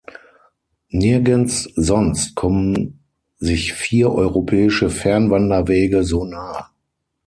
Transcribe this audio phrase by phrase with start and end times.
[0.89, 3.03] Nirgends sonst kommen
[3.37, 6.65] sich vier Europäische Fernwanderwege so nahe.